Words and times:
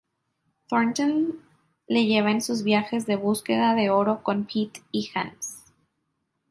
Thornton 0.67 1.33
le 1.87 2.01
lleva 2.03 2.31
en 2.31 2.41
sus 2.41 2.63
viajes 2.63 3.05
de 3.05 3.17
búsqueda 3.17 3.75
de 3.75 3.91
oro 3.91 4.23
con 4.23 4.45
Pete 4.45 4.81
y 4.91 5.11
Hans. 5.13 5.71